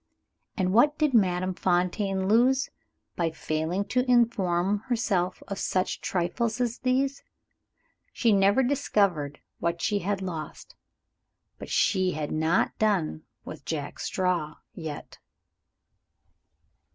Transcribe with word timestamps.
And 0.57 0.73
what 0.73 0.97
did 0.97 1.13
Madame 1.13 1.53
Fontaine 1.53 2.27
lose, 2.27 2.71
by 3.15 3.29
failing 3.29 3.85
to 3.89 4.03
inform 4.11 4.79
herself 4.87 5.43
of 5.47 5.59
such 5.59 6.01
trifles 6.01 6.59
as 6.59 6.79
these? 6.79 7.21
She 8.11 8.33
never 8.33 8.63
discovered 8.63 9.41
what 9.59 9.79
she 9.79 9.99
had 9.99 10.23
lost. 10.23 10.73
But 11.59 11.69
she 11.69 12.13
had 12.13 12.31
not 12.31 12.75
done 12.79 13.25
with 13.45 13.63
Jack 13.63 13.99
Straw 13.99 14.55
yet. 14.73 15.19